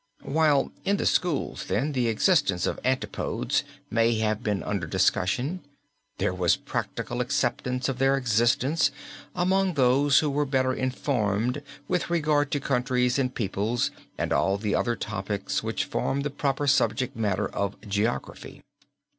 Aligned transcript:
While 0.23 0.71
in 0.83 0.97
the 0.97 1.05
schools, 1.05 1.65
then, 1.65 1.91
the 1.91 2.07
existence 2.07 2.65
of 2.65 2.79
antipodes 2.83 3.63
may 3.91 4.17
have 4.17 4.41
been 4.41 4.63
under 4.63 4.87
discussion, 4.87 5.59
there 6.17 6.33
was 6.33 6.55
a 6.55 6.59
practical 6.61 7.21
acceptance 7.21 7.87
of 7.87 7.99
their 7.99 8.17
existence 8.17 8.89
among 9.35 9.75
those 9.75 10.17
who 10.17 10.31
were 10.31 10.47
better 10.47 10.73
informed 10.73 11.61
with 11.87 12.09
regard 12.09 12.49
to 12.49 12.59
countries 12.59 13.19
and 13.19 13.35
peoples 13.35 13.91
and 14.17 14.33
all 14.33 14.57
the 14.57 14.73
other 14.73 14.95
topics 14.95 15.61
which 15.61 15.85
form 15.85 16.21
the 16.21 16.31
proper 16.31 16.65
subject 16.65 17.15
matter 17.15 17.47
of 17.49 17.79
geography. 17.81 18.63